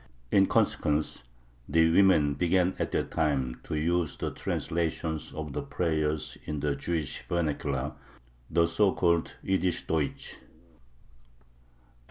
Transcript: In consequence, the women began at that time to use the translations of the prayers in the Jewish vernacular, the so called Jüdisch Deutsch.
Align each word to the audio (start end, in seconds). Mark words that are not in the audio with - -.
In 0.31 0.47
consequence, 0.47 1.23
the 1.69 1.91
women 1.91 2.33
began 2.33 2.73
at 2.79 2.91
that 2.93 3.11
time 3.11 3.59
to 3.65 3.75
use 3.75 4.17
the 4.17 4.31
translations 4.31 5.31
of 5.31 5.53
the 5.53 5.61
prayers 5.61 6.39
in 6.45 6.59
the 6.59 6.75
Jewish 6.75 7.21
vernacular, 7.27 7.93
the 8.49 8.65
so 8.65 8.93
called 8.93 9.35
Jüdisch 9.45 9.85
Deutsch. 9.85 10.37